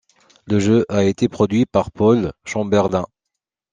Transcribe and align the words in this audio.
Le 0.47 0.59
jeu 0.59 0.83
a 0.89 1.03
été 1.03 1.29
produit 1.29 1.67
par 1.67 1.91
Paul 1.91 2.33
Chamberlain. 2.43 3.05